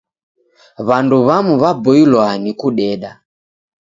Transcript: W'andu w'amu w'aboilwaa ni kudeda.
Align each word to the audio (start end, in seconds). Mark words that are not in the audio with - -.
W'andu 0.87 1.17
w'amu 1.27 1.53
w'aboilwaa 1.61 2.35
ni 2.43 2.51
kudeda. 2.59 3.11